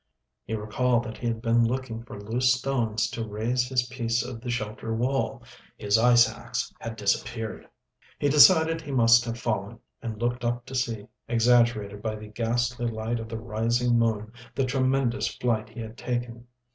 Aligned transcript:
He 0.45 0.55
recalled 0.55 1.03
that 1.03 1.19
he 1.19 1.27
had 1.27 1.43
been 1.43 1.63
looking 1.63 2.01
for 2.01 2.19
loose 2.19 2.53
stones 2.55 3.07
to 3.11 3.23
raise 3.23 3.67
his 3.67 3.83
piece 3.85 4.23
of 4.25 4.41
the 4.41 4.49
shelter 4.49 4.95
wall. 4.95 5.43
His 5.77 5.95
ice 5.95 6.27
axe 6.27 6.73
had 6.79 6.95
disappeared. 6.95 7.67
He 8.17 8.27
decided 8.27 8.81
he 8.81 8.91
must 8.91 9.23
have 9.25 9.37
fallen, 9.37 9.77
and 10.01 10.19
looked 10.19 10.43
up 10.43 10.65
to 10.65 10.73
see, 10.73 11.05
exaggerated 11.27 12.01
by 12.01 12.15
the 12.15 12.29
ghastly 12.29 12.87
light 12.89 13.19
of 13.19 13.29
the 13.29 13.37
rising 13.37 13.99
moon, 13.99 14.31
the 14.55 14.65
tremendous 14.65 15.35
flight 15.35 15.69
he 15.69 15.81
had 15.81 15.99
taken. 15.99 16.47